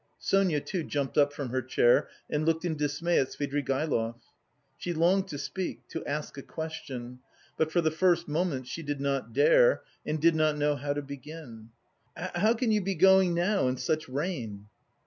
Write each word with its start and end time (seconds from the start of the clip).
Sonia 0.17 0.59
too 0.59 0.83
jumped 0.83 1.15
up 1.15 1.31
from 1.31 1.49
her 1.49 1.61
chair 1.61 2.09
and 2.27 2.43
looked 2.43 2.65
in 2.65 2.75
dismay 2.75 3.19
at 3.19 3.27
Svidrigaïlov. 3.27 4.15
She 4.79 4.93
longed 4.93 5.27
to 5.27 5.37
speak, 5.37 5.87
to 5.89 6.03
ask 6.07 6.39
a 6.39 6.41
question, 6.41 7.19
but 7.55 7.71
for 7.71 7.81
the 7.81 7.91
first 7.91 8.27
moments 8.27 8.67
she 8.67 8.81
did 8.81 8.99
not 8.99 9.31
dare 9.31 9.83
and 10.03 10.19
did 10.19 10.33
not 10.33 10.57
know 10.57 10.75
how 10.75 10.93
to 10.93 11.03
begin. 11.03 11.69
"How 12.15 12.25
can 12.25 12.35
you... 12.35 12.41
how 12.41 12.53
can 12.55 12.71
you 12.71 12.81
be 12.81 12.95
going 12.95 13.35
now, 13.35 13.67
in 13.67 13.77
such 13.77 14.09
rain?" 14.09 14.69